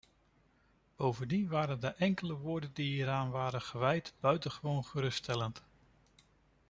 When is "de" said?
1.79-1.87